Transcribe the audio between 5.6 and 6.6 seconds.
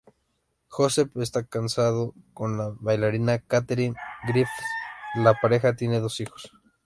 tiene dos hijos.